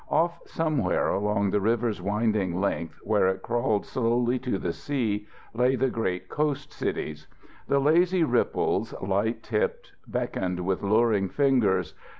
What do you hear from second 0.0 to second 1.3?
Off Somewhere